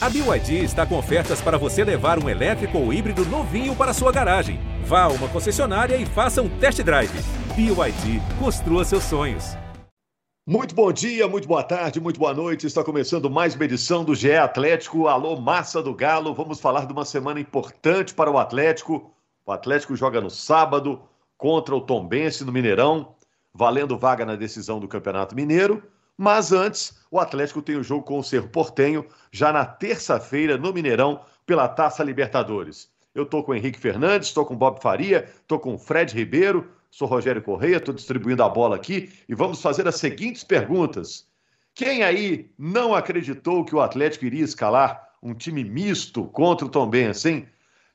[0.00, 4.12] A BYD está com ofertas para você levar um elétrico ou híbrido novinho para sua
[4.12, 4.60] garagem.
[4.84, 7.10] Vá a uma concessionária e faça um test drive.
[7.56, 9.56] BYD, construa seus sonhos.
[10.46, 12.64] Muito bom dia, muito boa tarde, muito boa noite.
[12.64, 15.08] Está começando mais uma edição do GE Atlético.
[15.08, 16.32] Alô, massa do Galo.
[16.32, 19.12] Vamos falar de uma semana importante para o Atlético.
[19.44, 21.02] O Atlético joga no sábado
[21.36, 23.16] contra o Tombense no Mineirão,
[23.52, 25.82] valendo vaga na decisão do Campeonato Mineiro.
[26.20, 30.72] Mas antes, o Atlético tem o jogo com o Cerro Portenho, já na terça-feira, no
[30.72, 32.90] Mineirão, pela Taça Libertadores.
[33.14, 36.12] Eu estou com o Henrique Fernandes, estou com o Bob Faria, estou com o Fred
[36.12, 41.24] Ribeiro, sou Rogério Correia, estou distribuindo a bola aqui e vamos fazer as seguintes perguntas.
[41.72, 47.30] Quem aí não acreditou que o Atlético iria escalar um time misto contra o Tombense,
[47.30, 47.48] hein?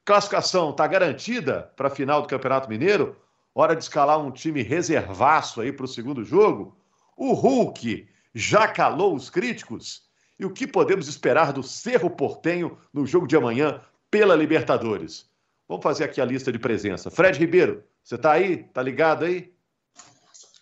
[0.06, 3.18] Classificação está garantida para a final do Campeonato Mineiro?
[3.54, 6.78] Hora de escalar um time reservaço aí para o segundo jogo?
[7.16, 10.04] O Hulk já calou os críticos?
[10.40, 15.30] E o que podemos esperar do Cerro Portenho no jogo de amanhã pela Libertadores?
[15.68, 17.10] Vamos fazer aqui a lista de presença.
[17.10, 18.64] Fred Ribeiro, você está aí?
[18.64, 19.54] Tá ligado aí?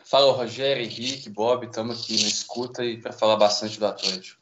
[0.05, 4.41] Fala, Rogério, Henrique, Bob, estamos aqui na escuta e para falar bastante do Atlético.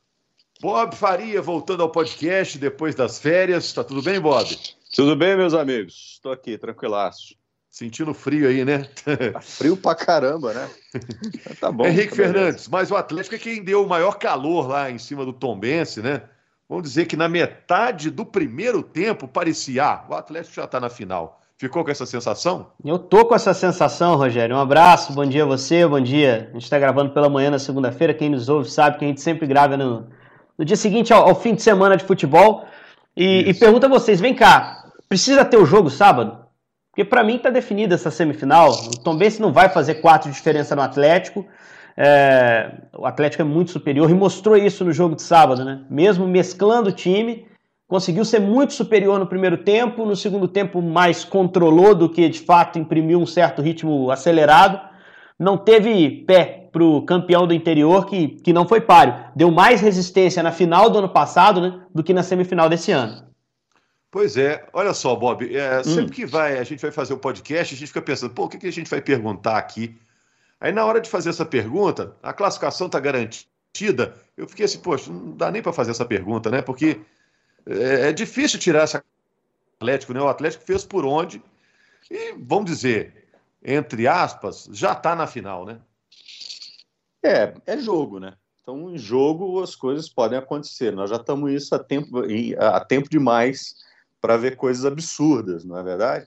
[0.60, 3.72] Bob Faria, voltando ao podcast depois das férias.
[3.72, 4.60] Tá tudo bem, Bob?
[4.94, 6.14] Tudo bem, meus amigos?
[6.16, 7.39] Estou aqui, tranquilaço.
[7.70, 8.88] Sentindo frio aí, né?
[9.32, 10.70] Tá frio pra caramba, né?
[11.62, 11.86] tá bom.
[11.86, 15.24] Henrique tá Fernandes, mas o Atlético é quem deu o maior calor lá em cima
[15.24, 16.24] do Tombense, né?
[16.68, 20.90] Vamos dizer que na metade do primeiro tempo parecia, ah, o Atlético já tá na
[20.90, 21.40] final.
[21.60, 22.68] Ficou com essa sensação?
[22.86, 24.56] Eu tô com essa sensação, Rogério.
[24.56, 26.48] Um abraço, bom dia a você, bom dia.
[26.52, 28.14] A gente está gravando pela manhã na segunda-feira.
[28.14, 30.08] Quem nos ouve sabe que a gente sempre grava no,
[30.58, 32.66] no dia seguinte ao, ao, fim de semana de futebol.
[33.16, 36.49] E, e pergunta a vocês: vem cá, precisa ter o jogo sábado?
[36.92, 38.72] Porque para mim está definida essa semifinal.
[38.72, 41.46] O Tom Benz não vai fazer quatro de diferença no Atlético.
[41.96, 45.82] É, o Atlético é muito superior e mostrou isso no jogo de sábado, né?
[45.90, 47.46] Mesmo mesclando o time,
[47.88, 52.40] conseguiu ser muito superior no primeiro tempo, no segundo tempo mais controlou do que de
[52.40, 54.80] fato imprimiu um certo ritmo acelerado.
[55.38, 59.16] Não teve pé para o campeão do interior, que, que não foi páreo.
[59.36, 63.29] Deu mais resistência na final do ano passado né, do que na semifinal desse ano.
[64.12, 65.84] Pois é, olha só, Bob, é, hum.
[65.84, 68.50] sempre que vai, a gente vai fazer o podcast, a gente fica pensando, pô, o
[68.50, 69.96] que, que a gente vai perguntar aqui?
[70.60, 74.16] Aí na hora de fazer essa pergunta, a classificação está garantida.
[74.36, 76.62] Eu fiquei assim, poxa, não dá nem para fazer essa pergunta, né?
[76.62, 77.00] Porque
[77.66, 79.04] é, é, difícil tirar essa
[79.80, 80.22] Atlético, né?
[80.22, 81.42] O Atlético fez por onde
[82.12, 83.30] e vamos dizer,
[83.64, 85.80] entre aspas, já está na final, né?
[87.24, 88.34] É, é jogo, né?
[88.62, 90.92] Então, em jogo as coisas podem acontecer.
[90.92, 92.22] Nós já estamos isso há tempo,
[92.60, 93.76] há tempo demais
[94.22, 96.26] para ver coisas absurdas, não é verdade?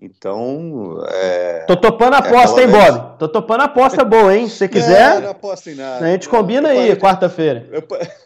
[0.00, 1.02] Então.
[1.08, 3.18] É, Tô topando a é aposta, é hein, Bob?
[3.18, 4.46] Tô topando a aposta boa, hein?
[4.48, 5.14] Se você quiser.
[5.14, 6.04] Não, não aposta em nada.
[6.04, 7.66] A gente combina aí, quarta-feira.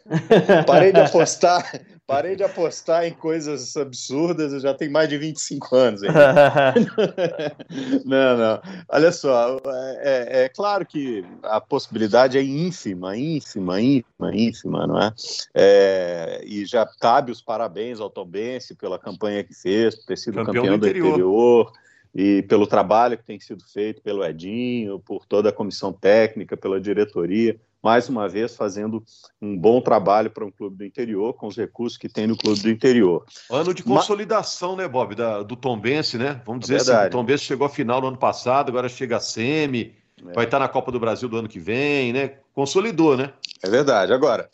[0.66, 1.64] Parei de apostar.
[2.10, 6.00] Parei de apostar em coisas absurdas, eu já tenho mais de 25 anos.
[8.04, 8.60] não, não.
[8.88, 15.00] Olha só, é, é, é, claro que a possibilidade é ínfima, ínfima, ínfima, ínfima, não
[15.00, 15.12] é?
[15.54, 20.34] é e já cabe os parabéns ao Tombense pela campanha que fez, por ter sido
[20.34, 21.08] campeão, campeão do interior.
[21.10, 21.72] interior
[22.12, 26.80] e pelo trabalho que tem sido feito pelo Edinho, por toda a comissão técnica, pela
[26.80, 29.02] diretoria mais uma vez fazendo
[29.40, 32.60] um bom trabalho para um clube do interior, com os recursos que tem no clube
[32.60, 33.24] do interior.
[33.50, 36.42] Ano de consolidação, né, Bob, da, do Tombense, né?
[36.44, 39.20] Vamos dizer é assim, o Tombense chegou à final no ano passado, agora chega a
[39.20, 39.94] semi,
[40.26, 40.32] é.
[40.32, 42.38] vai estar na Copa do Brasil do ano que vem, né?
[42.52, 43.32] Consolidou, né?
[43.62, 44.12] É verdade.
[44.12, 44.48] Agora,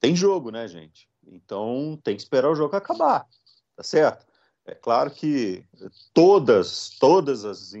[0.00, 1.08] tem jogo, né, gente?
[1.30, 3.26] Então tem que esperar o jogo acabar,
[3.76, 4.30] tá certo?
[4.66, 5.64] É claro que
[6.14, 7.72] todas, todas as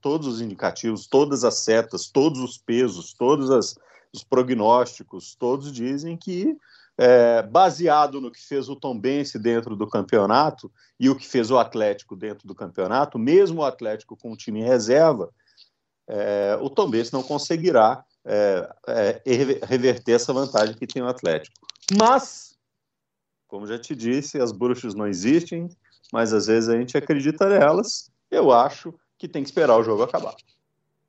[0.00, 3.76] todos os indicativos, todas as setas, todos os pesos, todas as
[4.12, 6.56] os prognósticos todos dizem que,
[6.98, 11.58] é, baseado no que fez o Tombense dentro do campeonato e o que fez o
[11.58, 15.30] Atlético dentro do campeonato, mesmo o Atlético com o time em reserva,
[16.08, 19.32] é, o Tombense não conseguirá é, é
[19.66, 21.66] reverter essa vantagem que tem o Atlético.
[21.96, 22.56] Mas,
[23.46, 25.68] como já te disse, as bruxas não existem,
[26.12, 28.10] mas às vezes a gente acredita nelas.
[28.30, 30.34] Eu acho que tem que esperar o jogo acabar.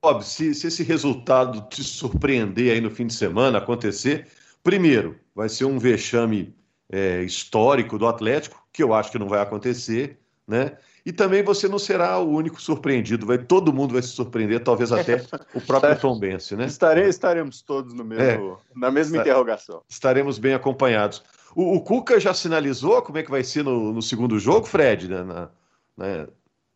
[0.08, 4.26] Bob, se, se esse resultado te surpreender aí no fim de semana, acontecer,
[4.64, 6.56] primeiro, vai ser um vexame
[6.90, 10.18] é, histórico do Atlético, que eu acho que não vai acontecer,
[10.48, 10.78] né?
[11.06, 14.94] E também você não será o único surpreendido, vai, todo mundo vai se surpreender, talvez
[14.94, 16.68] até o próprio Tom Bense, né?
[16.68, 19.82] Estare, estaremos todos no mesmo, é, na mesma interrogação.
[19.90, 21.22] Estaremos bem acompanhados.
[21.54, 25.10] O, o, Cuca já sinalizou como é que vai ser no, no segundo jogo, Fred,
[25.10, 25.24] né?
[25.24, 25.50] na,
[25.98, 26.28] na,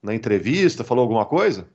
[0.03, 1.65] na entrevista, falou alguma coisa?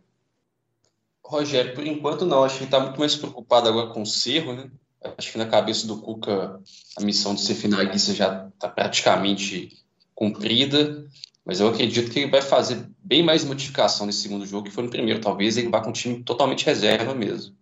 [1.28, 2.44] Rogério, por enquanto não.
[2.44, 4.70] Acho que ele está muito mais preocupado agora com o Cerro, né?
[5.16, 6.60] Acho que na cabeça do Cuca
[6.96, 9.70] a missão de ser finalista já está praticamente
[10.14, 11.06] cumprida,
[11.44, 14.84] mas eu acredito que ele vai fazer bem mais modificação nesse segundo jogo que foi
[14.84, 15.20] no primeiro.
[15.20, 17.54] Talvez ele vá com um time totalmente reserva mesmo.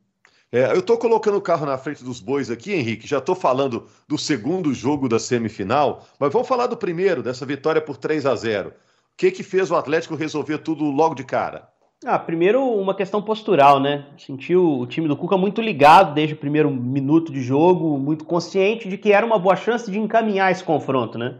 [0.51, 3.09] É, eu estou colocando o carro na frente dos bois aqui, Henrique.
[3.09, 7.81] Já estou falando do segundo jogo da semifinal, mas vamos falar do primeiro, dessa vitória
[7.81, 8.73] por 3 a 0 O
[9.17, 11.74] que, que fez o Atlético resolver tudo logo de cara?
[12.07, 14.05] Ah, primeiro uma questão postural, né?
[14.19, 18.87] Sentiu o time do Cuca muito ligado desde o primeiro minuto de jogo, muito consciente
[18.91, 21.37] de que era uma boa chance de encaminhar esse confronto, né?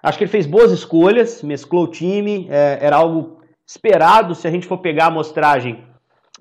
[0.00, 4.52] Acho que ele fez boas escolhas, mesclou o time, é, era algo esperado se a
[4.52, 5.82] gente for pegar a amostragem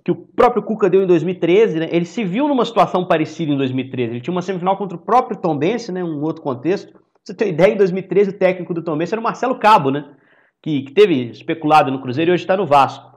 [0.03, 1.89] que o próprio Cuca deu em 2013, né?
[1.91, 4.11] Ele se viu numa situação parecida em 2013.
[4.11, 6.03] Ele tinha uma semifinal contra o próprio Tom Bense, né?
[6.03, 6.91] Um outro contexto.
[6.91, 9.89] Pra você ter ideia, em 2013 o técnico do Tom Bense era o Marcelo Cabo,
[9.89, 10.05] né?
[10.61, 13.12] Que, que teve especulado no Cruzeiro e hoje está no Vasco.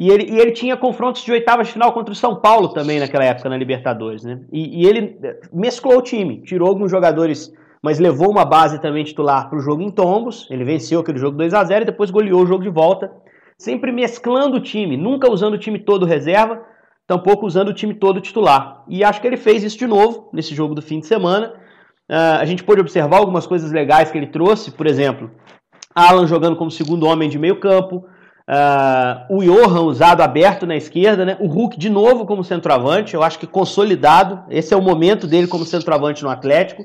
[0.00, 3.00] E ele, e ele tinha confrontos de oitavas de final contra o São Paulo também
[3.00, 4.40] naquela época na Libertadores, né?
[4.52, 7.52] E, e ele eh, mesclou o time, tirou alguns jogadores,
[7.82, 10.46] mas levou uma base também titular para o jogo em tombos.
[10.52, 13.10] Ele venceu aquele jogo 2 a 0 e depois goleou o jogo de volta
[13.58, 16.62] sempre mesclando o time, nunca usando o time todo reserva,
[17.04, 18.84] tampouco usando o time todo titular.
[18.86, 21.54] E acho que ele fez isso de novo nesse jogo do fim de semana.
[22.08, 25.28] Uh, a gente pôde observar algumas coisas legais que ele trouxe, por exemplo,
[25.92, 28.04] Alan jogando como segundo homem de meio campo,
[28.48, 31.36] uh, o Johan usado aberto na esquerda, né?
[31.38, 35.46] o Hulk de novo como centroavante, eu acho que consolidado, esse é o momento dele
[35.46, 36.84] como centroavante no Atlético.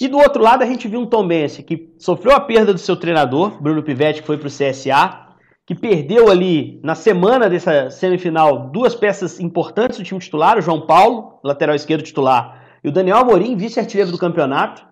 [0.00, 2.78] E do outro lado a gente viu um Tom Bense que sofreu a perda do
[2.78, 5.30] seu treinador, Bruno Pivetti, que foi para o CSA,
[5.66, 10.86] que perdeu ali na semana dessa semifinal duas peças importantes do time titular, o João
[10.86, 14.82] Paulo, lateral esquerdo titular, e o Daniel Amorim, vice-artilheiro do campeonato,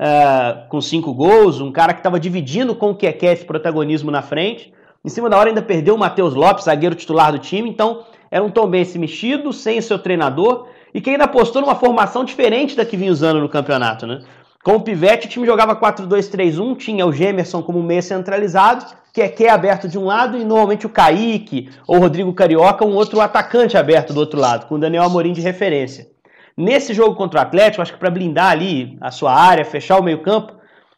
[0.00, 4.22] uh, com cinco gols, um cara que estava dividindo com o Keké esse protagonismo na
[4.22, 4.72] frente.
[5.04, 8.44] Em cima da hora ainda perdeu o Matheus Lopes, zagueiro titular do time, então era
[8.44, 12.76] um Tom Bense mexido, sem o seu treinador, e que ainda apostou numa formação diferente
[12.76, 14.22] da que vinha usando no campeonato, né?
[14.62, 19.28] Com o Pivete, o time jogava 4-2-3-1, tinha o Gemerson como meia centralizado, que é,
[19.28, 22.94] que é aberto de um lado, e normalmente o Kaique ou o Rodrigo Carioca, um
[22.94, 26.06] outro atacante aberto do outro lado, com o Daniel Amorim de referência.
[26.56, 30.02] Nesse jogo contra o Atlético, acho que para blindar ali a sua área, fechar o
[30.02, 30.52] meio-campo,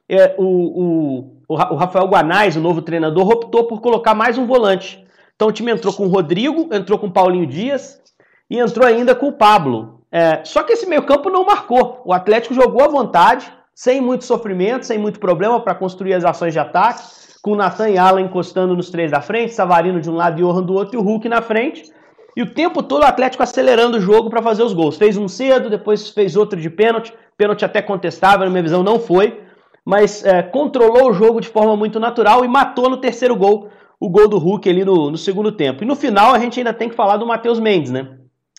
[0.07, 5.05] é, o, o, o Rafael Guanais, o novo treinador, optou por colocar mais um volante.
[5.35, 8.01] Então o time entrou com o Rodrigo, entrou com o Paulinho Dias
[8.49, 10.01] e entrou ainda com o Pablo.
[10.11, 12.01] É, só que esse meio-campo não marcou.
[12.05, 16.53] O Atlético jogou à vontade, sem muito sofrimento, sem muito problema para construir as ações
[16.53, 17.03] de ataque,
[17.43, 20.43] com o Nathan e Alan encostando nos três da frente, Savarino de um lado e
[20.43, 21.93] Johan do outro e o Hulk na frente.
[22.37, 24.97] E o tempo todo o Atlético acelerando o jogo para fazer os gols.
[24.97, 27.13] Fez um cedo, depois fez outro de pênalti.
[27.37, 29.41] Pênalti até contestável, na minha visão não foi.
[29.85, 33.69] Mas é, controlou o jogo de forma muito natural e matou no terceiro gol
[34.01, 35.83] o gol do Hulk ali no, no segundo tempo.
[35.83, 38.09] E no final a gente ainda tem que falar do Matheus Mendes, né?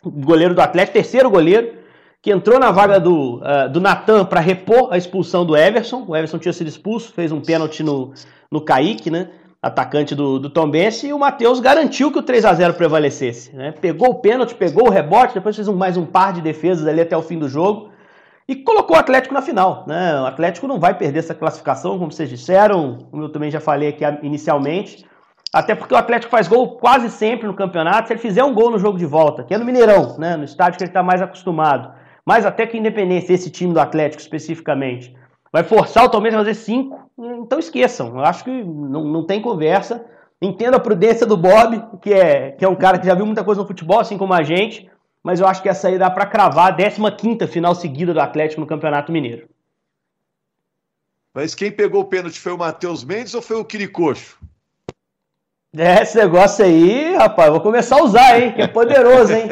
[0.03, 1.73] goleiro do Atlético, terceiro goleiro,
[2.21, 6.05] que entrou na vaga do, uh, do Natan para repor a expulsão do Everson.
[6.07, 8.13] O Everson tinha sido expulso, fez um pênalti no,
[8.51, 9.29] no Kaique, né?
[9.61, 13.55] Atacante do, do Tom Bense, e o Matheus garantiu que o 3 a 0 prevalecesse.
[13.55, 13.71] Né?
[13.71, 17.01] Pegou o pênalti, pegou o rebote, depois fez um, mais um par de defesas ali
[17.01, 17.89] até o fim do jogo
[18.47, 19.83] e colocou o Atlético na final.
[19.87, 20.21] Né?
[20.21, 23.89] O Atlético não vai perder essa classificação, como vocês disseram, como eu também já falei
[23.89, 25.05] aqui inicialmente.
[25.53, 28.07] Até porque o Atlético faz gol quase sempre no campeonato.
[28.07, 30.43] Se ele fizer um gol no jogo de volta, que é no Mineirão, né, no
[30.43, 31.93] estádio que ele está mais acostumado,
[32.25, 35.15] mas até que Independência, esse time do Atlético especificamente,
[35.51, 38.09] vai forçar o Palmeiras a fazer cinco, então esqueçam.
[38.09, 40.05] Eu acho que não, não tem conversa.
[40.41, 43.43] Entendo a prudência do Bob, que é, que é um cara que já viu muita
[43.43, 44.89] coisa no futebol, assim como a gente,
[45.25, 48.61] mas eu acho que essa aí dá para cravar a 15 final seguida do Atlético
[48.61, 49.49] no Campeonato Mineiro.
[51.33, 54.37] Mas quem pegou o pênalti foi o Matheus Mendes ou foi o Quiricocho?
[55.75, 58.53] É, esse negócio aí, rapaz, vou começar a usar, hein?
[58.53, 59.49] Que é poderoso, hein?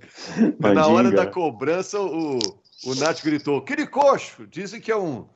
[0.58, 2.38] Na hora da cobrança, o,
[2.86, 4.46] o Nath gritou: Quiricocho!
[4.46, 5.26] Dizem que é um.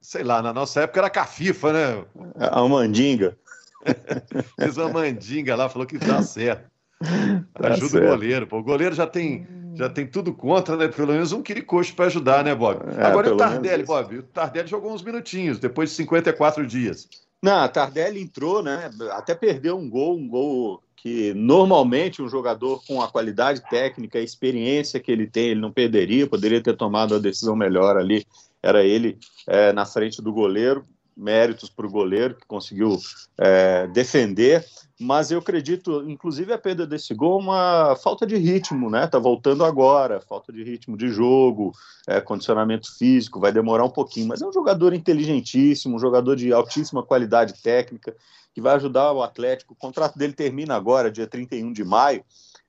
[0.00, 2.04] Sei lá, na nossa época era cafifa, né?
[2.38, 3.36] A mandinga.
[4.58, 6.75] Fez uma mandinga lá, falou que dá certo.
[7.54, 8.04] Tá Ajuda certo.
[8.04, 8.46] o goleiro.
[8.46, 8.58] Pô.
[8.58, 10.88] O goleiro já tem, já tem tudo contra, né?
[10.88, 12.80] Pelo menos um quiricocho para ajudar, né, Bob?
[12.96, 14.18] É, Agora o Tardelli, Bob.
[14.18, 17.08] O Tardelli jogou uns minutinhos, depois de 54 dias.
[17.42, 18.90] Não, a Tardelli entrou, né?
[19.12, 24.22] Até perdeu um gol, um gol que normalmente um jogador com a qualidade técnica, a
[24.22, 28.26] experiência que ele tem, ele não perderia, poderia ter tomado a decisão melhor ali.
[28.62, 30.84] Era ele é, na frente do goleiro,
[31.16, 32.98] méritos para o goleiro que conseguiu
[33.38, 34.64] é, defender
[34.98, 39.06] mas eu acredito, inclusive a perda desse gol, uma falta de ritmo, né?
[39.06, 41.72] Tá voltando agora, falta de ritmo de jogo,
[42.06, 46.52] é, condicionamento físico, vai demorar um pouquinho, mas é um jogador inteligentíssimo, um jogador de
[46.52, 48.16] altíssima qualidade técnica,
[48.54, 49.74] que vai ajudar o Atlético.
[49.74, 52.24] O contrato dele termina agora, dia 31 de maio,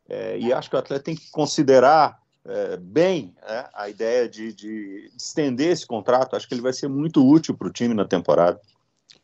[0.09, 4.53] é, e acho que o Atlético tem que considerar é, bem né, a ideia de,
[4.53, 6.35] de, estender esse contrato.
[6.35, 8.59] Acho que ele vai ser muito útil para o time na temporada.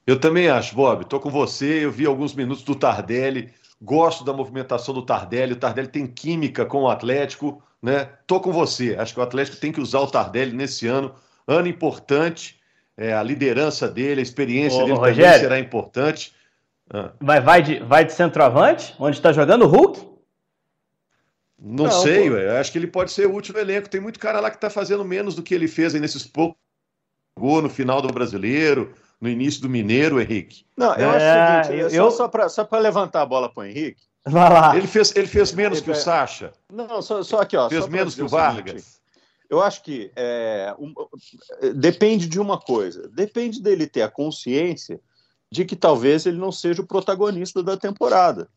[0.06, 1.04] Eu também acho, Bob.
[1.04, 1.86] Estou com você.
[1.86, 3.54] Eu vi alguns minutos do Tardelli.
[3.82, 5.54] Gosto da movimentação do Tardelli.
[5.54, 7.64] O Tardelli tem química com o Atlético.
[7.82, 8.10] Né?
[8.28, 8.96] Tô com você.
[8.98, 11.14] Acho que o Atlético tem que usar o Tardelli nesse ano.
[11.48, 12.60] Ano importante.
[12.96, 16.34] É, a liderança dele, a experiência Ô, dele Rogério, também será importante.
[16.90, 17.12] Ah.
[17.20, 20.14] Vai, vai, de, vai de centroavante, onde está jogando o Hulk?
[21.60, 22.60] Não, não sei, ué.
[22.60, 23.90] acho que ele pode ser útil no elenco.
[23.90, 26.62] Tem muito cara lá que está fazendo menos do que ele fez aí nesses poucos
[27.40, 30.66] gol no final do Brasileiro, no início do Mineiro, Henrique.
[30.76, 33.66] Não, eu é, acho o seguinte, eu, só, só para levantar a bola para o
[33.66, 34.02] Henrique.
[34.26, 34.76] Vai lá.
[34.76, 36.52] Ele fez, ele fez menos que o Sacha.
[36.70, 37.70] Não, só, só aqui, ó.
[37.70, 39.00] Fez menos que o Vargas.
[39.50, 40.94] eu acho que é, um,
[41.74, 43.08] depende de uma coisa.
[43.08, 45.00] Depende dele ter a consciência
[45.50, 48.50] de que talvez ele não seja o protagonista da temporada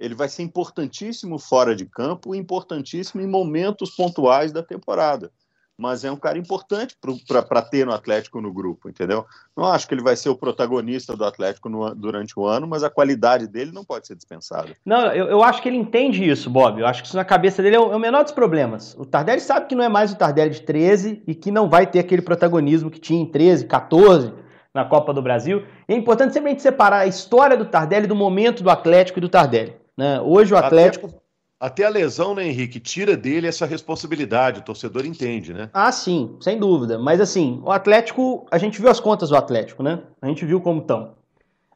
[0.00, 5.32] ele vai ser importantíssimo fora de campo, importantíssimo em momentos pontuais da temporada.
[5.78, 6.96] Mas é um cara importante
[7.48, 9.24] para ter no Atlético no grupo, entendeu?
[9.56, 12.82] Não acho que ele vai ser o protagonista do Atlético no, durante o ano, mas
[12.82, 14.70] a qualidade dele não pode ser dispensada.
[14.84, 16.80] Não, eu, eu, acho que ele entende isso, Bob.
[16.80, 18.96] Eu acho que isso na cabeça dele é o, é o menor dos problemas.
[18.98, 21.86] O Tardelli sabe que não é mais o Tardelli de 13 e que não vai
[21.86, 24.32] ter aquele protagonismo que tinha em 13, 14
[24.74, 25.64] na Copa do Brasil.
[25.88, 29.20] E é importante sempre a gente separar a história do Tardelli do momento do Atlético
[29.20, 29.76] e do Tardelli.
[29.96, 30.20] Né?
[30.20, 31.06] Hoje o Atlético.
[31.06, 31.27] Até,
[31.60, 32.78] até, a lesão, né, Henrique?
[32.78, 35.68] Tira dele essa responsabilidade, o torcedor entende, né?
[35.72, 36.98] Ah, sim, sem dúvida.
[36.98, 40.00] Mas assim, o Atlético, a gente viu as contas do Atlético, né?
[40.22, 41.14] A gente viu como estão.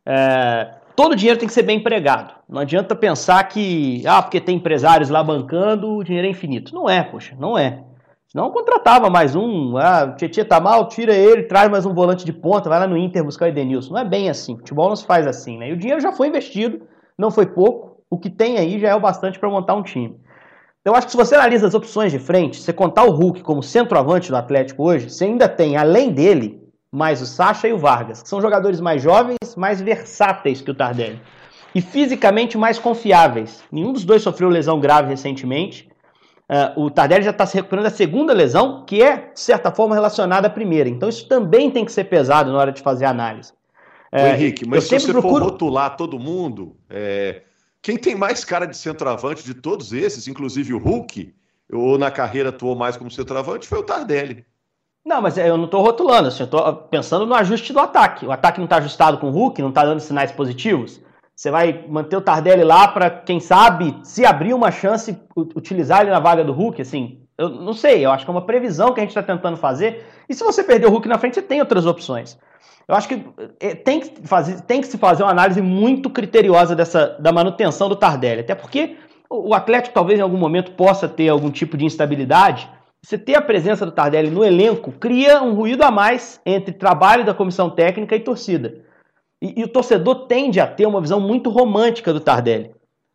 [0.06, 2.34] É, todo dinheiro tem que ser bem empregado.
[2.48, 6.74] Não adianta pensar que, ah, porque tem empresários lá bancando, o dinheiro é infinito.
[6.74, 7.82] Não é, poxa, não é.
[8.28, 12.24] Senão contratava mais um, ah, o Tietchan tá mal, tira ele, traz mais um volante
[12.24, 13.92] de ponta, vai lá no Inter buscar o Edenilson.
[13.92, 15.68] Não é bem assim, futebol não se faz assim, né?
[15.68, 16.80] E o dinheiro já foi investido,
[17.18, 20.20] não foi pouco, o que tem aí já é o bastante para montar um time.
[20.82, 23.42] Então, eu acho que se você analisa as opções de frente, você contar o Hulk
[23.42, 27.78] como centroavante do Atlético hoje, você ainda tem, além dele, mais o Sacha e o
[27.78, 31.18] Vargas, que são jogadores mais jovens, mais versáteis que o Tardelli.
[31.74, 33.64] E fisicamente mais confiáveis.
[33.72, 35.88] Nenhum dos dois sofreu lesão grave recentemente.
[36.50, 39.94] Uh, o Tardelli já está se recuperando da segunda lesão, que é, de certa forma,
[39.94, 40.86] relacionada à primeira.
[40.86, 43.54] Então, isso também tem que ser pesado na hora de fazer a análise.
[44.12, 45.36] Ô, Henrique, mas se você procuro...
[45.36, 47.40] for rotular todo mundo, é,
[47.82, 51.34] quem tem mais cara de centroavante de todos esses, inclusive o Hulk,
[51.72, 54.46] ou na carreira atuou mais como centroavante, foi o Tardelli.
[55.04, 58.24] Não, mas eu não estou rotulando, assim, eu estou pensando no ajuste do ataque.
[58.24, 61.00] O ataque não está ajustado com o Hulk, não está dando sinais positivos.
[61.34, 66.10] Você vai manter o Tardelli lá para, quem sabe, se abrir uma chance, utilizar ele
[66.10, 67.20] na vaga do Hulk, assim.
[67.36, 70.06] Eu não sei, eu acho que é uma previsão que a gente está tentando fazer.
[70.32, 72.38] E se você perder o Hulk na frente, você tem outras opções.
[72.88, 73.22] Eu acho que
[73.60, 77.86] é, tem que, fazer, tem que se fazer uma análise muito criteriosa dessa, da manutenção
[77.86, 78.40] do Tardelli.
[78.40, 78.96] Até porque
[79.28, 82.66] o Atlético talvez em algum momento possa ter algum tipo de instabilidade.
[83.04, 87.26] Você ter a presença do Tardelli no elenco cria um ruído a mais entre trabalho
[87.26, 88.80] da comissão técnica e torcida.
[89.42, 92.70] E, e o torcedor tende a ter uma visão muito romântica do Tardelli.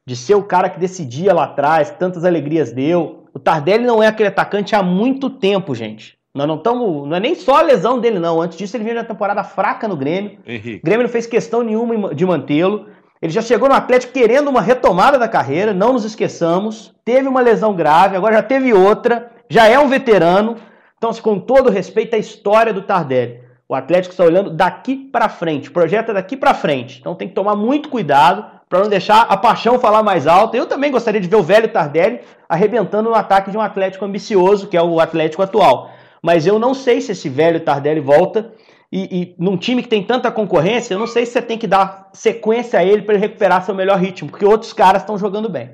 [0.06, 3.26] De ser o cara que decidia lá atrás, que tantas alegrias deu.
[3.34, 6.17] O Tardelli não é aquele atacante há muito tempo, gente.
[6.38, 7.08] Nós não estamos.
[7.08, 8.40] Não é nem só a lesão dele, não.
[8.40, 10.38] Antes disso, ele vinha na temporada fraca no Grêmio.
[10.46, 10.78] Henrique.
[10.78, 12.86] O Grêmio não fez questão nenhuma de mantê-lo.
[13.20, 16.94] Ele já chegou no Atlético querendo uma retomada da carreira, não nos esqueçamos.
[17.04, 19.32] Teve uma lesão grave, agora já teve outra.
[19.50, 20.58] Já é um veterano.
[20.96, 25.72] Então, com todo respeito à história do Tardelli, o Atlético está olhando daqui para frente,
[25.72, 27.00] projeta daqui para frente.
[27.00, 30.56] Então, tem que tomar muito cuidado para não deixar a paixão falar mais alto.
[30.56, 34.68] Eu também gostaria de ver o velho Tardelli arrebentando no ataque de um Atlético ambicioso,
[34.68, 35.97] que é o Atlético atual
[36.28, 38.54] mas eu não sei se esse velho Tardelli volta.
[38.92, 41.66] E, e, num time que tem tanta concorrência, eu não sei se você tem que
[41.66, 45.48] dar sequência a ele para ele recuperar seu melhor ritmo, porque outros caras estão jogando
[45.48, 45.72] bem.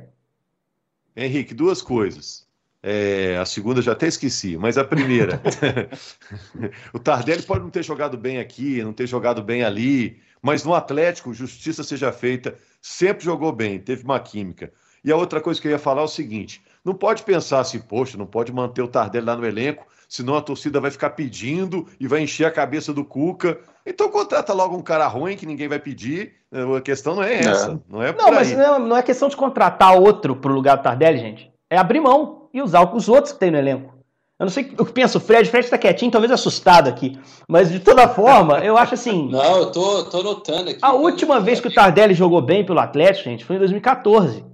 [1.18, 2.46] Henrique, duas coisas.
[2.84, 5.42] É, a segunda já até esqueci, mas a primeira.
[6.94, 10.76] o Tardelli pode não ter jogado bem aqui, não ter jogado bem ali, mas no
[10.76, 14.72] Atlético, justiça seja feita, sempre jogou bem, teve uma química.
[15.04, 17.80] E a outra coisa que eu ia falar é o seguinte: não pode pensar assim,
[17.80, 21.88] poxa, não pode manter o Tardelli lá no elenco, senão a torcida vai ficar pedindo
[22.00, 23.58] e vai encher a cabeça do Cuca.
[23.84, 26.34] Então contrata logo um cara ruim que ninguém vai pedir.
[26.78, 27.72] A questão não é essa.
[27.72, 27.78] É.
[27.90, 31.18] Não é Não, mas não, não, é questão de contratar outro pro lugar do Tardelli,
[31.18, 31.52] gente.
[31.68, 33.92] É abrir mão e usar os outros que tem no elenco.
[34.40, 35.50] Eu não sei o que pensa o Fred.
[35.50, 37.20] O Fred tá quietinho, talvez assustado aqui.
[37.48, 39.30] Mas de toda forma, eu acho assim.
[39.34, 40.80] Não, eu tô, tô notando aqui.
[40.80, 44.46] A última vez que o Tardelli jogou bem pelo Atlético, gente, foi em 2014.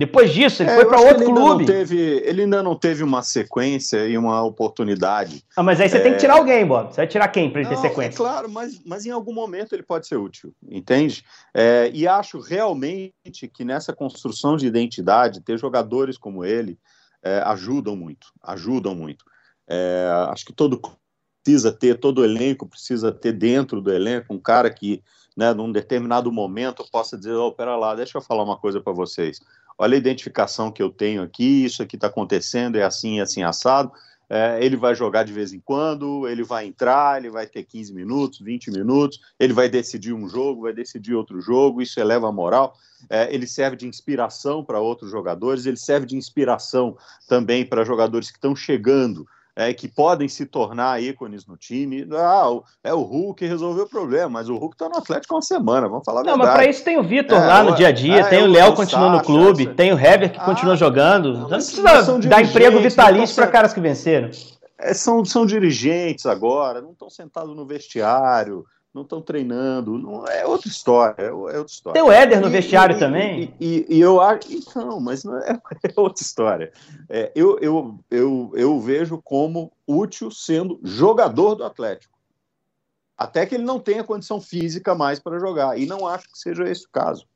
[0.00, 1.66] Depois disso, ele é, foi para outro ele clube.
[1.66, 5.44] Teve, ele ainda não teve uma sequência e uma oportunidade.
[5.54, 6.00] Ah, mas aí você é...
[6.00, 6.88] tem que tirar alguém, Bob.
[6.88, 8.14] Você vai tirar quem para ele ter sequência?
[8.14, 11.22] É claro, mas, mas em algum momento ele pode ser útil, entende?
[11.52, 16.78] É, e acho realmente que nessa construção de identidade, ter jogadores como ele
[17.22, 19.22] é, ajudam muito, ajudam muito.
[19.68, 20.80] É, acho que todo
[21.44, 25.02] precisa ter, todo elenco precisa ter dentro do elenco um cara que,
[25.36, 28.94] né, num determinado momento, possa dizer, oh, pera lá, deixa eu falar uma coisa para
[28.94, 29.40] vocês.
[29.82, 33.90] Olha a identificação que eu tenho aqui, isso aqui está acontecendo, é assim, assim, assado.
[34.28, 37.94] É, ele vai jogar de vez em quando, ele vai entrar, ele vai ter 15
[37.94, 42.32] minutos, 20 minutos, ele vai decidir um jogo, vai decidir outro jogo, isso eleva a
[42.32, 42.74] moral.
[43.08, 46.94] É, ele serve de inspiração para outros jogadores, ele serve de inspiração
[47.26, 52.06] também para jogadores que estão chegando é, que podem se tornar ícones no time.
[52.12, 52.48] Ah,
[52.84, 55.42] é o Hulk que resolveu o problema, mas o Hulk está no Atlético há uma
[55.42, 57.88] semana, vamos falar a Não, mas para isso tem o Vitor é, lá no dia
[57.88, 60.76] a dia, é, tem o Léo continuando no clube, tem o Heber que ah, continua
[60.76, 61.32] jogando.
[61.32, 64.30] Não, não precisa dar emprego vitalício para caras que venceram.
[64.78, 70.44] É, são, são dirigentes agora, não estão sentados no vestiário, não estão treinando, não, é
[70.44, 72.00] outra história, é, outra história.
[72.00, 73.54] Tem o Éder no e, vestiário e, também?
[73.60, 76.72] E, e, eu acho, então, mas não é, é outra história.
[77.08, 82.18] É, eu, eu, eu, eu vejo como útil sendo jogador do Atlético.
[83.16, 85.78] Até que ele não tenha condição física mais para jogar.
[85.78, 87.26] E não acho que seja esse o caso.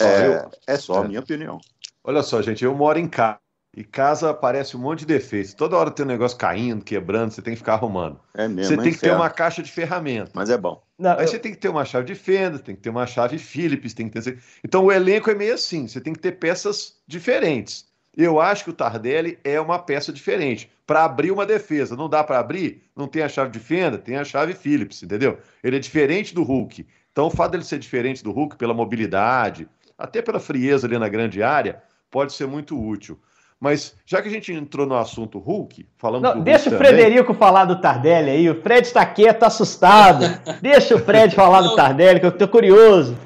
[0.00, 1.08] É, é só a é.
[1.08, 1.58] minha opinião.
[2.04, 3.40] Olha só, gente, eu moro em casa.
[3.76, 5.52] E casa aparece um monte de defeitos.
[5.52, 8.18] Toda hora tem um negócio caindo, quebrando, você tem que ficar arrumando.
[8.34, 8.74] É mesmo.
[8.74, 10.30] Você é tem que ter uma caixa de ferramentas.
[10.32, 10.82] Mas é bom.
[10.98, 11.28] Não, Aí eu...
[11.28, 14.08] você tem que ter uma chave de fenda, tem que ter uma chave Philips, tem
[14.08, 14.38] que ter.
[14.64, 17.86] Então o elenco é meio assim, você tem que ter peças diferentes.
[18.16, 20.70] Eu acho que o Tardelli é uma peça diferente.
[20.86, 22.82] Para abrir uma defesa, não dá para abrir?
[22.96, 25.38] Não tem a chave de fenda, tem a chave Philips, entendeu?
[25.62, 26.86] Ele é diferente do Hulk.
[27.12, 31.08] Então o fato dele ser diferente do Hulk pela mobilidade, até pela frieza ali na
[31.08, 33.18] grande área, pode ser muito útil.
[33.58, 36.78] Mas já que a gente entrou no assunto Hulk, falando Não, do Deixa Hulk o
[36.78, 37.38] Frederico também...
[37.38, 38.50] falar do Tardelli aí.
[38.50, 40.24] O Fred está quieto, assustado.
[40.60, 43.16] deixa o Fred falar do Tardelli, que eu estou curioso.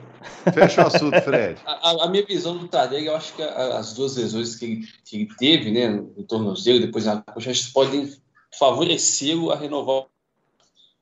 [0.55, 1.61] Fecha o assunto, Fred.
[1.67, 5.17] A, a, minha visão do Tardelli, eu acho que as duas lesões que ele, que
[5.17, 8.11] ele teve, né, no tornozelo, depois na coxa, podem
[8.59, 10.05] favorecê-lo a renovar.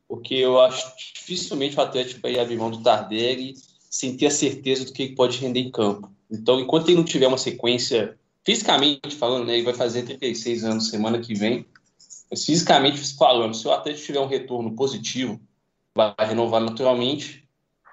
[0.08, 3.54] Porque eu acho dificilmente o Atlético vai abrir mão do Tardelli
[3.90, 6.10] sem ter a certeza do que ele pode render em campo.
[6.30, 10.88] Então, enquanto ele não tiver uma sequência fisicamente falando, né, ele vai fazer 36 anos
[10.88, 11.66] semana que vem,
[12.30, 15.38] mas fisicamente falando, se o Atlético tiver um retorno positivo,
[15.94, 17.46] vai renovar naturalmente.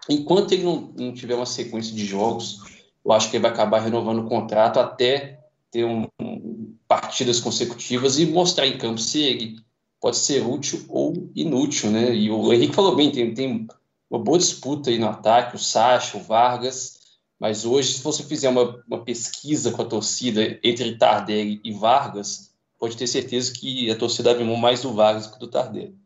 [0.10, 2.62] Enquanto ele não, não tiver uma sequência de jogos,
[3.04, 8.18] eu acho que ele vai acabar renovando o contrato até ter um, um, partidas consecutivas
[8.18, 9.58] e mostrar em campo se ele
[10.00, 12.16] pode ser útil ou inútil, né?
[12.16, 13.68] E o Henrique falou bem, tem, tem
[14.10, 16.96] uma boa disputa aí no ataque, o Sacha, o Vargas,
[17.40, 22.54] mas hoje, se você fizer uma, uma pesquisa com a torcida entre Tardelli e Vargas,
[22.80, 25.98] pode ter certeza que a torcida abre mão mais do Vargas que do Tardelli.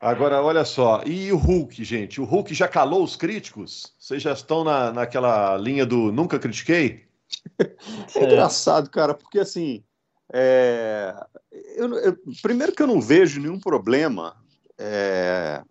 [0.00, 2.20] Agora, olha só, e o Hulk, gente?
[2.20, 3.94] O Hulk já calou os críticos?
[3.98, 7.04] Vocês já estão na, naquela linha do nunca critiquei?
[8.14, 9.82] É engraçado, cara, porque assim,
[10.32, 11.14] é...
[11.76, 14.36] eu, eu, primeiro que eu não vejo nenhum problema,
[14.76, 15.62] é...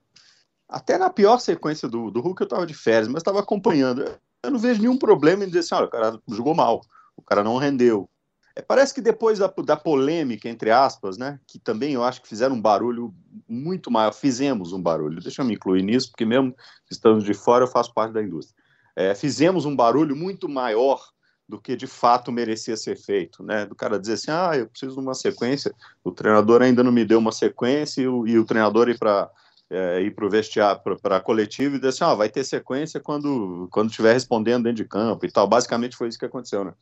[0.67, 4.05] até na pior sequência do, do Hulk eu estava de férias, mas estava acompanhando
[4.43, 6.81] eu não vejo nenhum problema em dizer assim, olha, o cara jogou mal,
[7.15, 8.09] o cara não rendeu.
[8.55, 12.27] É, parece que depois da, da, polêmica, entre aspas, né, que também eu acho que
[12.27, 13.13] fizeram um barulho
[13.47, 16.53] muito maior, fizemos um barulho, deixa eu me incluir nisso, porque mesmo
[16.89, 18.61] estando de fora eu faço parte da indústria.
[18.95, 21.01] É, fizemos um barulho muito maior
[21.47, 23.65] do que de fato merecia ser feito, né?
[23.65, 25.73] Do cara dizer assim, ah, eu preciso de uma sequência,
[26.03, 29.29] o treinador ainda não me deu uma sequência e o, e o treinador ir para
[29.71, 32.99] é, ir para o vestiário, para a coletiva e dizer assim, ah, vai ter sequência
[32.99, 35.47] quando quando estiver respondendo dentro de campo e tal.
[35.47, 36.73] Basicamente foi isso que aconteceu, né?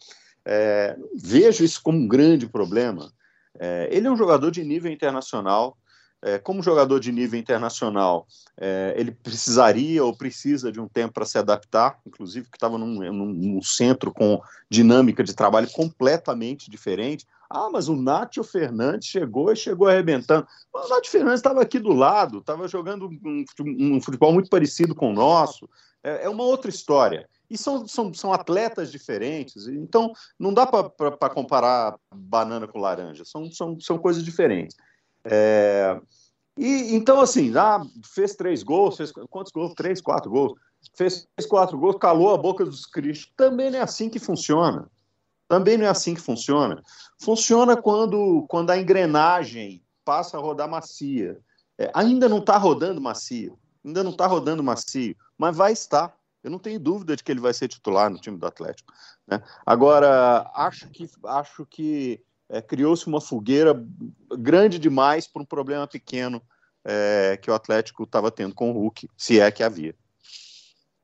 [0.44, 3.12] É, vejo isso como um grande problema.
[3.60, 5.78] É, ele é um jogador de nível internacional.
[6.22, 8.28] É, como jogador de nível internacional,
[8.60, 13.12] é, ele precisaria ou precisa de um tempo para se adaptar, inclusive que estava num,
[13.12, 17.26] num, centro com dinâmica de trabalho completamente diferente.
[17.50, 20.46] Ah, mas o Nátio Fernandes chegou e chegou arrebentando.
[20.74, 25.12] O Nátio Fernandes estava aqui do lado, estava jogando um, um, futebol muito parecido com
[25.12, 25.70] o nosso.
[26.04, 27.30] É, é uma outra história.
[27.50, 33.52] E são, são, são atletas diferentes, então não dá para comparar banana com laranja, são,
[33.52, 34.76] são, são coisas diferentes.
[35.30, 36.00] É,
[36.58, 39.74] e então, assim, ah, fez três gols, fez quantos gols?
[39.76, 40.54] Três, quatro gols.
[40.96, 43.32] Fez quatro gols, calou a boca dos cristos.
[43.38, 44.90] Também não é assim que funciona.
[45.48, 46.82] Também não é assim que funciona.
[47.22, 51.40] Funciona quando, quando a engrenagem passa a rodar macia.
[51.78, 56.14] É, ainda não está rodando macio, ainda não está rodando macio, mas vai estar.
[56.44, 58.92] Eu não tenho dúvida de que ele vai ser titular no time do Atlético.
[59.28, 59.42] Né?
[59.66, 63.80] Agora, acho que, acho que é, criou-se uma fogueira
[64.38, 66.42] grande demais por um problema pequeno
[66.86, 69.94] é, que o Atlético estava tendo com o Hulk, se é que havia.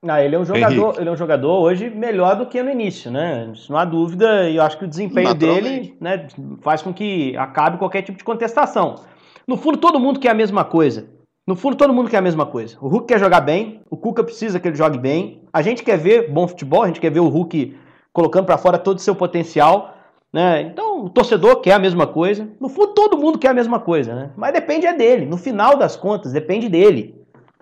[0.07, 3.09] Ah, ele é um jogador, ele é um jogador hoje melhor do que no início,
[3.09, 3.49] né?
[3.51, 6.27] Isso não há dúvida, e eu acho que o desempenho dele né,
[6.61, 8.95] faz com que acabe qualquer tipo de contestação.
[9.47, 11.07] No fundo, todo mundo quer a mesma coisa.
[11.47, 12.77] No fundo, todo mundo quer a mesma coisa.
[12.81, 15.43] O Hulk quer jogar bem, o Cuca precisa que ele jogue bem.
[15.51, 17.75] A gente quer ver bom futebol, a gente quer ver o Hulk
[18.11, 19.94] colocando para fora todo o seu potencial.
[20.35, 20.63] Né?
[20.63, 22.45] Então, o torcedor quer a mesma coisa.
[22.59, 24.31] No fundo, todo mundo quer a mesma coisa, né?
[24.35, 25.25] Mas depende é dele.
[25.25, 27.15] No final das contas, depende dele.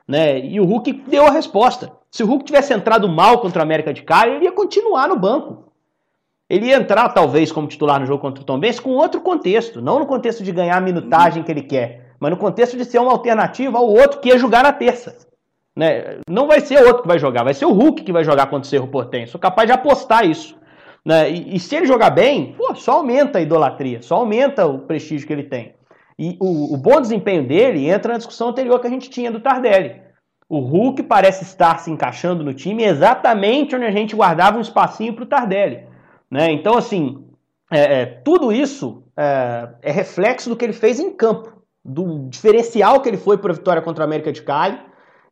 [0.07, 0.43] Né?
[0.43, 1.91] E o Hulk deu a resposta.
[2.09, 5.15] Se o Hulk tivesse entrado mal contra o América de Cali, ele ia continuar no
[5.15, 5.71] banco.
[6.49, 9.79] Ele ia entrar, talvez, como titular no jogo contra o Tom Benz, com outro contexto.
[9.79, 12.97] Não no contexto de ganhar a minutagem que ele quer, mas no contexto de ser
[12.97, 15.15] uma alternativa ao outro que ia jogar na terça.
[15.75, 16.17] Né?
[16.27, 18.65] Não vai ser outro que vai jogar, vai ser o Hulk que vai jogar contra
[18.65, 19.27] o Cerro Portenho.
[19.27, 20.57] Sou capaz de apostar isso.
[21.05, 21.31] Né?
[21.31, 25.27] E, e, se ele jogar bem, pô, só aumenta a idolatria, só aumenta o prestígio
[25.27, 25.75] que ele tem.
[26.17, 29.39] E o, o, bom desempenho dele entra na discussão anterior que a gente tinha do
[29.39, 30.01] Tardelli.
[30.47, 35.13] O Hulk parece estar se encaixando no time exatamente onde a gente guardava um espacinho
[35.13, 35.87] para o Tardelli.
[36.29, 36.51] Né?
[36.51, 37.25] Então, assim,
[37.71, 41.51] é, é, tudo isso é, é, reflexo do que ele fez em campo,
[41.83, 44.79] do diferencial que ele foi para a vitória contra a América de Cali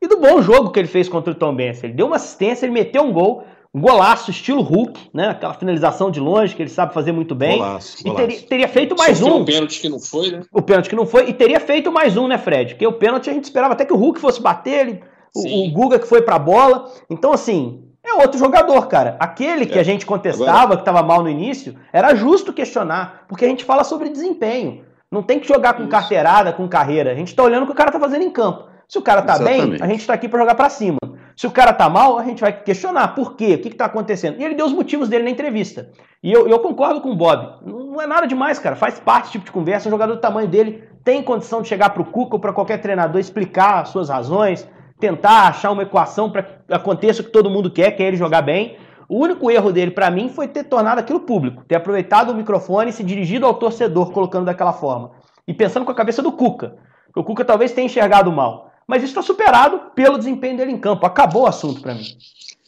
[0.01, 1.83] e do bom jogo que ele fez contra o Tom Benz.
[1.83, 5.29] Ele deu uma assistência, ele meteu um gol um golaço, estilo Hulk, né?
[5.29, 7.57] Aquela finalização de longe que ele sabe fazer muito bem.
[7.57, 8.21] Golaço, golaço.
[8.21, 9.41] E teria, teria, feito mais Só um.
[9.41, 10.41] O pênalti que não foi, né?
[10.51, 11.29] O pênalti que não foi.
[11.29, 12.73] E teria feito mais um, né, Fred?
[12.73, 15.03] Porque o pênalti a gente esperava até que o Hulk fosse bater, ele,
[15.33, 16.91] o, o, Guga que foi pra bola.
[17.09, 19.15] Então, assim, é outro jogador, cara.
[19.19, 19.81] Aquele que é.
[19.81, 20.75] a gente contestava, Agora...
[20.75, 24.83] que estava mal no início, era justo questionar, porque a gente fala sobre desempenho.
[25.09, 25.91] Não tem que jogar com Isso.
[25.91, 27.11] carteirada, com carreira.
[27.11, 28.65] A gente tá olhando o que o cara tá fazendo em campo.
[28.87, 29.79] Se o cara tá Exatamente.
[29.79, 30.97] bem, a gente tá aqui para jogar para cima.
[31.35, 33.85] Se o cara tá mal, a gente vai questionar por quê, o que, que tá
[33.85, 34.39] acontecendo.
[34.39, 35.89] E ele deu os motivos dele na entrevista.
[36.21, 37.65] E eu, eu concordo com o Bob.
[37.65, 38.75] Não é nada demais, cara.
[38.75, 39.87] Faz parte desse tipo de conversa.
[39.87, 43.19] Um jogador do tamanho dele tem condição de chegar pro Cuca ou para qualquer treinador
[43.19, 44.67] explicar as suas razões,
[44.99, 48.17] tentar achar uma equação para que aconteça o que todo mundo quer, que é ele
[48.17, 48.77] jogar bem.
[49.09, 52.91] O único erro dele, para mim, foi ter tornado aquilo público, ter aproveitado o microfone
[52.91, 55.11] e se dirigido ao torcedor, colocando daquela forma.
[55.47, 56.77] E pensando com a cabeça do Cuca.
[57.15, 58.70] O Cuca talvez tenha enxergado mal.
[58.91, 61.05] Mas isso está superado pelo desempenho dele em campo.
[61.05, 62.17] Acabou o assunto para mim.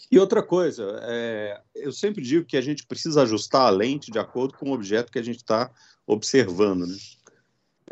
[0.09, 4.17] E outra coisa, é, eu sempre digo que a gente precisa ajustar a lente de
[4.17, 5.69] acordo com o objeto que a gente está
[6.07, 6.87] observando.
[6.87, 6.95] Né?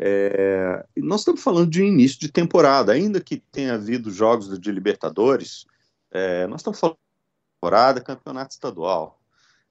[0.00, 5.66] É, nós estamos falando de início de temporada, ainda que tenha havido jogos de Libertadores,
[6.10, 9.20] é, nós estamos falando de temporada, campeonato estadual.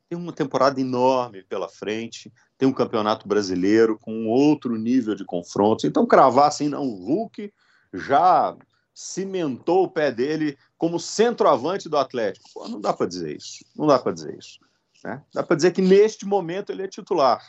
[0.08, 5.84] Tem uma temporada enorme pela frente, tem um campeonato brasileiro com outro nível de confrontos.
[5.84, 7.52] Então, cravar assim, não, o Hulk
[7.94, 8.56] já
[8.94, 12.50] cimentou o pé dele como centroavante do Atlético.
[12.54, 13.64] Pô, não dá para dizer isso.
[13.76, 14.60] Não dá para dizer isso.
[15.04, 15.22] Né?
[15.34, 17.42] Dá para dizer que neste momento ele é titular.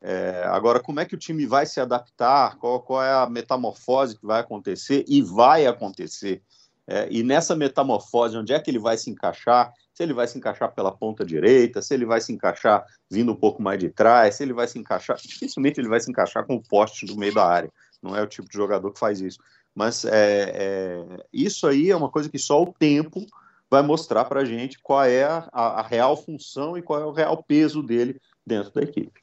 [0.00, 2.56] É, agora, como é que o time vai se adaptar?
[2.58, 5.04] Qual, qual, é a metamorfose que vai acontecer?
[5.08, 6.42] E vai acontecer.
[6.86, 9.72] É, e nessa metamorfose, onde é que ele vai se encaixar?
[9.92, 13.36] Se ele vai se encaixar pela ponta direita, se ele vai se encaixar vindo um
[13.36, 15.16] pouco mais de trás, se ele vai se encaixar.
[15.16, 17.72] Dificilmente ele vai se encaixar com o poste do meio da área.
[18.02, 19.38] Não é o tipo de jogador que faz isso.
[19.76, 23.26] Mas é, é, isso aí é uma coisa que só o tempo
[23.70, 27.12] vai mostrar para a gente qual é a, a, real função e qual é o
[27.12, 29.20] real peso dele dentro da equipe.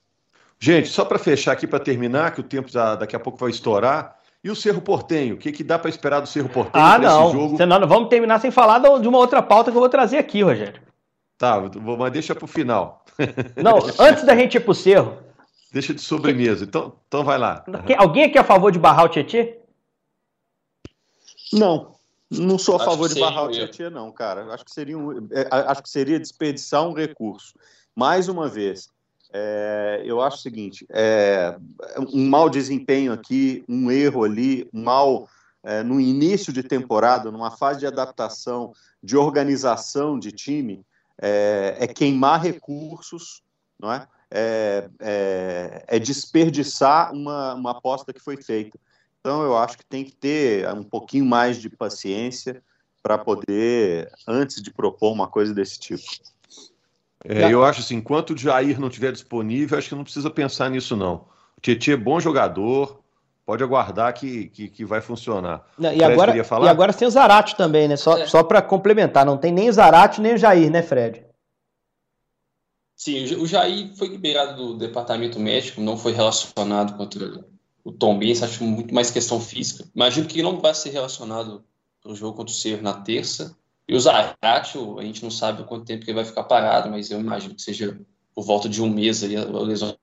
[0.59, 3.49] Gente, só para fechar aqui, para terminar, que o tempo já, daqui a pouco vai
[3.49, 4.15] estourar.
[4.43, 5.35] E o Cerro Portenho?
[5.35, 7.31] O que, que dá para esperar do Cerro Portenho ah, não.
[7.31, 7.65] jogo?
[7.65, 10.81] Não, vamos terminar sem falar de uma outra pauta que eu vou trazer aqui, Rogério.
[11.35, 11.59] Tá,
[11.97, 13.03] mas deixa para o final.
[13.57, 15.17] Não, antes da gente ir para o Cerro.
[15.71, 16.63] Deixa de sobremesa.
[16.63, 17.65] Então, então vai lá.
[17.97, 19.62] Alguém aqui é a favor de barrar o Tietê?
[21.53, 21.95] Não,
[22.29, 24.53] não sou a acho favor de barrar o Tietchan, não, cara.
[24.53, 27.53] Acho que seria, um, é, acho que seria desperdiçar um recurso.
[27.95, 28.89] Mais uma vez,
[29.31, 31.55] é, eu acho o seguinte: é,
[32.11, 35.27] um mau desempenho aqui, um erro ali, um mal
[35.63, 40.85] é, no início de temporada, numa fase de adaptação, de organização de time,
[41.21, 43.41] é, é queimar recursos,
[43.79, 44.07] não é?
[44.35, 48.79] É, é, é desperdiçar uma, uma aposta que foi feita.
[49.25, 52.61] Então, eu acho que tem que ter um pouquinho mais de paciência
[53.01, 56.03] para poder, antes de propor uma coisa desse tipo.
[57.23, 60.69] É, eu acho assim, enquanto o Jair não estiver disponível, acho que não precisa pensar
[60.69, 61.25] nisso, não.
[61.57, 62.99] O Tietchan é bom jogador,
[63.45, 65.65] pode aguardar que, que, que vai funcionar.
[65.77, 67.95] Não, e, agora, e agora tem o Zarate também, né?
[67.95, 68.27] Só, é.
[68.27, 71.25] só para complementar, não tem nem o Zarate nem o Jair, né, Fred?
[72.93, 77.52] Sim, o Jair foi liberado do departamento médico, não foi relacionado contra
[77.83, 79.85] o Tom Benz, acho muito mais questão física.
[79.93, 81.63] Imagino que não vai ser relacionado
[82.01, 83.57] para o jogo contra o Cerro na terça.
[83.87, 87.11] E o Zarate, a gente não sabe quanto tempo que ele vai ficar parado, mas
[87.11, 87.99] eu imagino que seja
[88.33, 89.97] por volta de um mês ali a lesão.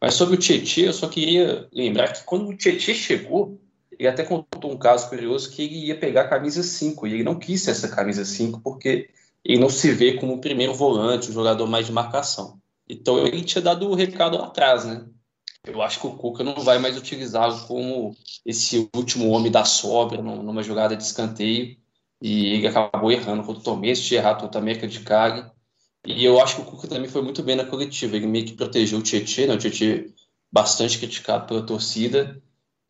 [0.00, 3.60] Mas sobre o Tietchan, eu só queria lembrar que quando o Tietchan chegou,
[3.98, 7.22] ele até contou um caso curioso que ele ia pegar a camisa 5, e ele
[7.22, 9.10] não quis essa camisa 5 porque
[9.44, 12.58] ele não se vê como o primeiro volante, o jogador mais de marcação.
[12.88, 15.04] Então ele tinha dado o recado lá atrás, né?
[15.64, 20.20] Eu acho que o Cuca não vai mais utilizá-lo como esse último homem da sobra
[20.20, 21.76] numa jogada de escanteio.
[22.20, 25.44] E ele acabou errando contra o Tomés, tinha errado contra a América de Cali.
[26.06, 28.16] E eu acho que o Cuca também foi muito bem na coletiva.
[28.16, 29.54] Ele meio que protegeu o Tietchan, né?
[29.54, 30.12] o Tietchan
[30.50, 32.40] bastante criticado pela torcida.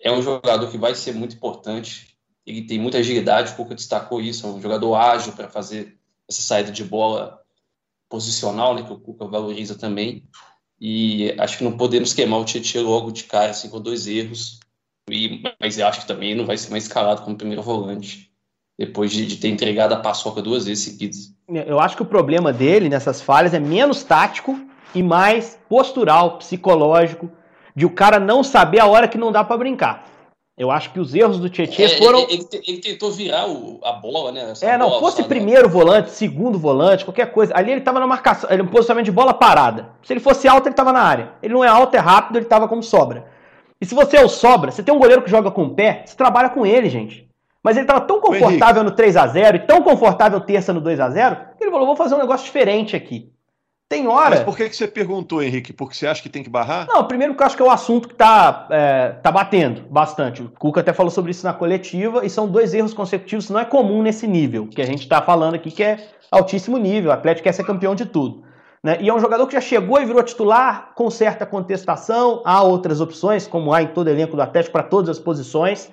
[0.01, 2.17] É um jogador que vai ser muito importante.
[2.45, 4.47] Ele tem muita agilidade, o Cuca destacou isso.
[4.47, 7.39] É um jogador ágil para fazer essa saída de bola
[8.09, 10.27] posicional, né, que o Cuca valoriza também.
[10.85, 14.59] E acho que não podemos queimar o Tietchan logo de cara, assim, com dois erros.
[15.09, 18.33] E, mas eu acho que também não vai ser mais escalado como primeiro volante,
[18.77, 21.33] depois de, ter entregado a paçoca duas vezes seguidas.
[21.49, 24.59] Eu acho que o problema dele nessas falhas é menos tático
[24.93, 27.31] e mais postural, psicológico,
[27.77, 30.09] de o cara não saber a hora que não dá para brincar.
[30.57, 32.21] Eu acho que os erros do Tietchan é, foram.
[32.21, 34.51] Ele, ele, ele, tentou virar o, a bola, né?
[34.51, 37.57] Essa é, não, fosse primeiro volante, segundo volante, qualquer coisa.
[37.57, 39.91] Ali ele estava na marcação, ele um posicionamento de bola parada.
[40.03, 41.33] Se ele fosse alto, ele estava na área.
[41.43, 43.27] Ele não é alto, é rápido, ele estava como sobra.
[43.81, 46.05] E se você é o sobra, você tem um goleiro que joga com o pé,
[46.05, 47.27] você trabalha com ele, gente.
[47.63, 51.01] Mas ele estava tão confortável no 3 a 0 e tão confortável terça no 2
[51.01, 53.32] a 0 que ele falou: vou fazer um negócio diferente aqui.
[53.93, 54.31] Tem hora.
[54.31, 55.71] Mas por que, que você perguntou, Henrique?
[55.71, 56.87] Porque você acha que tem que barrar?
[56.89, 60.43] Não, primeiro que eu acho que é o assunto que está é, tá batendo bastante.
[60.43, 63.67] O Cuca até falou sobre isso na coletiva, e são dois erros consecutivos, não é
[63.67, 67.11] comum nesse nível, que a gente está falando aqui, que é altíssimo nível.
[67.11, 68.43] O Atlético quer ser campeão de tudo.
[68.83, 68.97] Né?
[68.99, 72.41] E é um jogador que já chegou e virou titular com certa contestação.
[72.47, 75.93] Há outras opções, como há em todo elenco do Atlético, para todas as posições.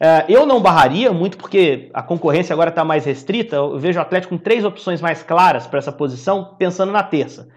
[0.00, 3.56] É, eu não barraria muito porque a concorrência agora está mais restrita.
[3.56, 7.48] Eu vejo o Atlético com três opções mais claras para essa posição, pensando na terça.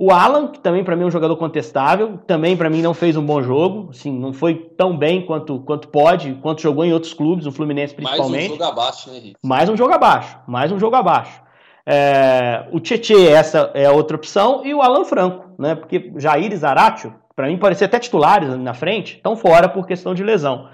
[0.00, 3.16] O Alan, que também para mim é um jogador contestável, também para mim não fez
[3.16, 7.12] um bom jogo, assim, não foi tão bem quanto, quanto pode, quanto jogou em outros
[7.12, 8.30] clubes, no Fluminense principalmente.
[8.30, 9.36] Mais um jogo abaixo, né, Henrique?
[9.42, 11.42] Mais um jogo abaixo, mais um jogo abaixo.
[11.84, 15.74] É, o Tietê, essa é a outra opção, e o Alan Franco, né?
[15.74, 20.14] Porque Jair e Zaratio, para mim, parecia até titulares na frente, estão fora por questão
[20.14, 20.68] de lesão.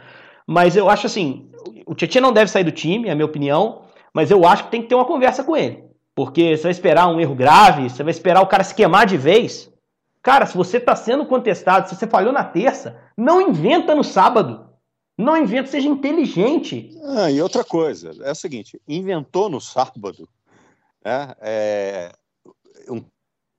[0.47, 1.51] Mas eu acho assim,
[1.87, 4.71] o Tietchan não deve sair do time, é a minha opinião, mas eu acho que
[4.71, 5.85] tem que ter uma conversa com ele.
[6.15, 9.17] Porque você vai esperar um erro grave, você vai esperar o cara se queimar de
[9.17, 9.73] vez.
[10.23, 14.71] Cara, se você está sendo contestado, se você falhou na terça, não inventa no sábado.
[15.17, 16.91] Não inventa, seja inteligente.
[17.05, 20.29] Ah, e outra coisa, é o seguinte, inventou no sábado,
[21.05, 22.13] né, é,
[22.89, 23.05] um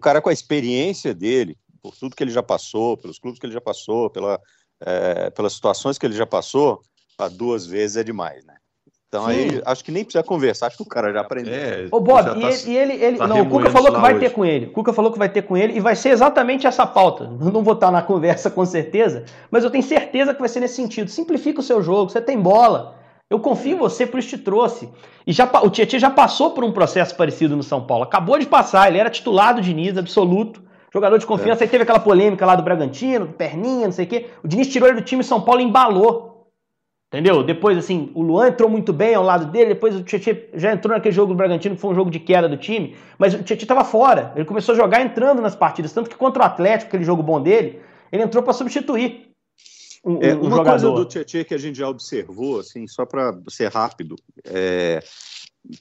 [0.02, 3.54] cara com a experiência dele, por tudo que ele já passou, pelos clubes que ele
[3.54, 4.40] já passou, pela,
[4.82, 6.82] é, pelas situações que ele já passou,
[7.34, 8.56] duas vezes é demais, né?
[9.08, 9.32] Então Sim.
[9.32, 11.54] aí acho que nem precisa conversar, acho que o cara já aprendeu.
[11.54, 14.20] É, Ô Bob, tá, e, ele, ele tá não, o Cuca falou que vai hoje.
[14.26, 14.66] ter com ele.
[14.66, 17.24] O Cuca falou que vai ter com ele e vai ser exatamente essa pauta.
[17.24, 20.60] Eu não vou estar na conversa com certeza, mas eu tenho certeza que vai ser
[20.60, 21.10] nesse sentido.
[21.10, 22.96] Simplifica o seu jogo, você tem bola.
[23.30, 24.90] Eu confio em você, por isso te trouxe.
[25.26, 28.04] E já, o Tietchan já passou por um processo parecido no São Paulo.
[28.04, 30.65] Acabou de passar, ele era titular do Diniz, absoluto
[30.96, 31.64] jogador de confiança.
[31.64, 31.66] É.
[31.66, 34.28] Aí teve aquela polêmica lá do Bragantino, do Perninha, não sei o quê.
[34.44, 36.36] O Diniz tirou ele do time São Paulo embalou.
[37.14, 37.44] Entendeu?
[37.44, 40.94] Depois, assim, o Luan entrou muito bem ao lado dele, depois o Tietchan já entrou
[40.94, 43.64] naquele jogo do Bragantino, que foi um jogo de queda do time, mas o Tietchan
[43.64, 44.34] estava fora.
[44.36, 47.42] Ele começou a jogar entrando nas partidas, tanto que contra o Atlético, aquele jogo bom
[47.42, 47.80] dele,
[48.12, 49.30] ele entrou para substituir.
[50.04, 50.70] Um, é, um uma jogador.
[50.70, 55.02] coisa do Tietchan que a gente já observou, assim, só para ser rápido, é,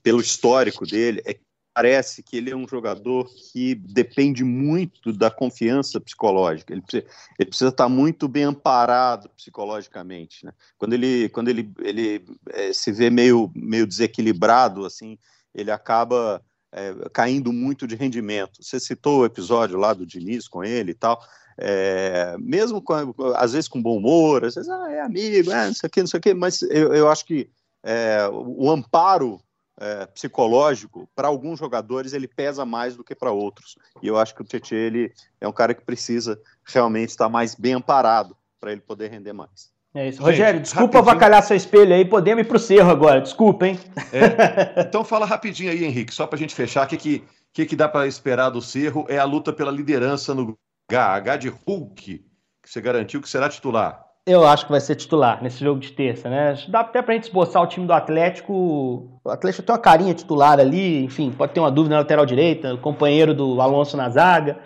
[0.03, 1.35] pelo histórico dele, é
[1.75, 6.73] parece que ele é um jogador que depende muito da confiança psicológica.
[6.73, 7.05] Ele precisa,
[7.37, 10.47] ele precisa estar muito bem amparado psicologicamente.
[10.47, 10.53] Né?
[10.79, 15.19] Quando ele, quando ele, ele é, se vê meio, meio desequilibrado, assim,
[15.53, 18.63] ele acaba é, caindo muito de rendimento.
[18.63, 21.21] Você citou o episódio lá do Diniz com ele e tal.
[21.59, 22.95] É, mesmo com,
[23.35, 26.01] às vezes com bom humor, às vezes ah, é amigo, é, não sei o que,
[26.01, 27.49] não sei o que, mas eu, eu acho que
[27.85, 29.41] é, o amparo
[29.81, 33.77] é, psicológico, para alguns jogadores ele pesa mais do que para outros.
[34.03, 37.55] E eu acho que o Tietchan ele é um cara que precisa realmente estar mais
[37.55, 39.73] bem amparado para ele poder render mais.
[39.95, 40.19] É isso.
[40.19, 41.11] Gente, Rogério, desculpa rapidinho.
[41.11, 43.79] avacalhar seu espelho aí, podemos ir para o cerro agora, desculpa, hein?
[44.13, 44.83] É.
[44.83, 47.77] Então fala rapidinho aí, Henrique, só para a gente fechar, o que, que, que, que
[47.77, 50.59] dá para esperar do cerro é a luta pela liderança no
[50.91, 52.25] H, H de Hulk,
[52.63, 54.05] que você garantiu que será titular.
[54.27, 56.57] Eu acho que vai ser titular nesse jogo de terça, né?
[56.69, 59.21] Dá até pra gente esboçar o time do Atlético.
[59.23, 62.75] O Atlético tem uma carinha titular ali, enfim, pode ter uma dúvida na lateral direita,
[62.79, 64.57] companheiro do Alonso na zaga.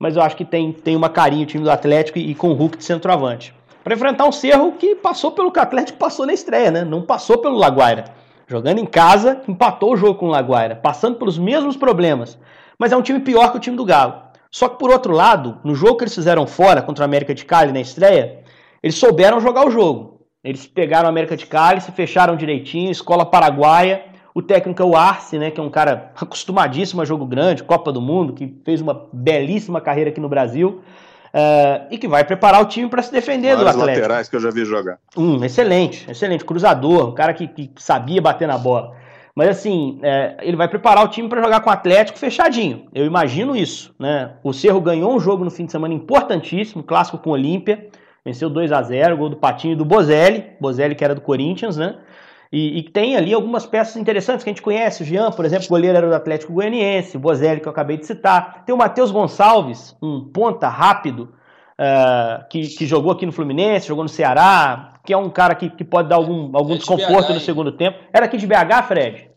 [0.00, 2.48] Mas eu acho que tem, tem uma carinha o time do Atlético e, e com
[2.48, 3.54] o Hulk de centroavante.
[3.84, 6.84] Para enfrentar um Cerro que passou pelo que o Atlético passou na estreia, né?
[6.84, 8.06] Não passou pelo Laguaira.
[8.48, 12.36] Jogando em casa, empatou o jogo com o Laguaira, passando pelos mesmos problemas.
[12.76, 14.14] Mas é um time pior que o time do Galo.
[14.50, 17.44] Só que por outro lado, no jogo que eles fizeram fora contra o América de
[17.44, 18.42] Cali na estreia,
[18.82, 20.26] eles souberam jogar o jogo.
[20.42, 24.04] Eles pegaram a América de Cali, se fecharam direitinho, escola paraguaia.
[24.34, 27.92] O técnico é o Arce, né, que é um cara acostumadíssimo a jogo grande, Copa
[27.92, 30.80] do Mundo, que fez uma belíssima carreira aqui no Brasil.
[31.28, 34.00] Uh, e que vai preparar o time para se defender Vários do Atlético.
[34.00, 34.98] laterais que eu já vi jogar.
[35.14, 36.44] Um, excelente, excelente.
[36.44, 38.96] Cruzador, um cara que, que sabia bater na bola.
[39.38, 42.86] Mas assim, é, ele vai preparar o time para jogar com o Atlético fechadinho.
[42.94, 43.94] Eu imagino isso.
[43.98, 44.32] Né?
[44.42, 47.88] O Cerro ganhou um jogo no fim de semana importantíssimo, clássico com o Olímpia.
[48.24, 50.52] Venceu 2 a 0 gol do Patinho e do Bozelli.
[50.60, 51.98] Bozelli que era do Corinthians, né?
[52.50, 55.02] E, e, tem ali algumas peças interessantes que a gente conhece.
[55.02, 57.16] O Jean, por exemplo, goleiro era do Atlético Goianiense.
[57.16, 58.64] O Bozelli, que eu acabei de citar.
[58.64, 61.34] Tem o Matheus Gonçalves, um ponta rápido,
[61.78, 65.68] uh, que, que, jogou aqui no Fluminense, jogou no Ceará, que é um cara que,
[65.68, 67.98] que pode dar algum, algum é desconforto BH, no segundo tempo.
[68.12, 69.30] Era aqui de BH, Fred?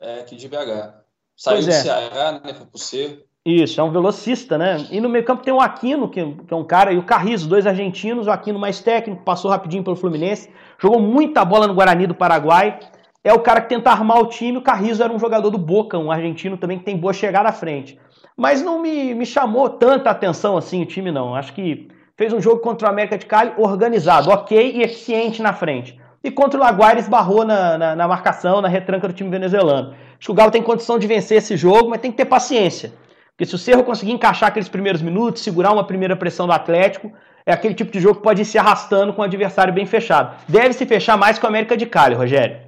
[0.00, 0.94] É, aqui de BH.
[1.36, 1.72] Saiu do é.
[1.72, 3.18] Ceará, né, foi pro Cerro.
[3.46, 4.88] Isso, é um velocista, né?
[4.90, 7.48] E no meio campo tem o Aquino, que, que é um cara, e o Carrizo,
[7.48, 12.08] dois argentinos, o Aquino mais técnico, passou rapidinho pelo Fluminense, jogou muita bola no Guarani
[12.08, 12.80] do Paraguai.
[13.22, 14.58] É o cara que tenta armar o time.
[14.58, 17.52] O Carrizo era um jogador do Boca, um argentino também que tem boa chegada à
[17.52, 17.96] frente.
[18.36, 21.36] Mas não me, me chamou tanta atenção assim o time, não.
[21.36, 25.52] Acho que fez um jogo contra o América de Cali organizado, ok e eficiente na
[25.52, 25.96] frente.
[26.24, 29.90] E contra o Laguaira esbarrou na, na, na marcação, na retranca do time venezuelano.
[30.18, 32.92] Acho que o Galo tem condição de vencer esse jogo, mas tem que ter paciência.
[33.36, 37.12] Porque se o Cerro conseguir encaixar aqueles primeiros minutos, segurar uma primeira pressão do Atlético,
[37.44, 40.42] é aquele tipo de jogo que pode ir se arrastando com o adversário bem fechado.
[40.48, 42.58] Deve se fechar mais com o América de Cali, Rogério.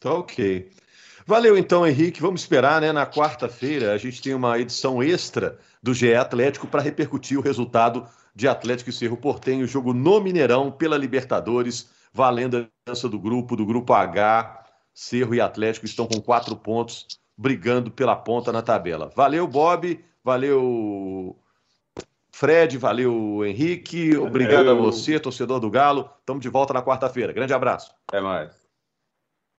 [0.00, 0.70] Tá ok.
[1.26, 2.22] Valeu então, Henrique.
[2.22, 2.92] Vamos esperar, né?
[2.92, 8.06] Na quarta-feira a gente tem uma edição extra do GE Atlético para repercutir o resultado
[8.32, 13.56] de Atlético e Cerro Portenho, jogo no Mineirão pela Libertadores valendo a liderança do grupo,
[13.56, 14.64] do grupo H.
[14.92, 17.06] Cerro e Atlético estão com quatro pontos,
[17.40, 19.10] brigando pela ponta na tabela.
[19.16, 19.98] Valeu, Bob.
[20.22, 21.34] Valeu,
[22.30, 22.76] Fred.
[22.76, 24.14] Valeu, Henrique.
[24.14, 24.72] Obrigado valeu.
[24.72, 26.10] a você, torcedor do Galo.
[26.20, 27.32] Estamos de volta na quarta-feira.
[27.32, 27.94] Grande abraço.
[28.06, 28.59] Até mais.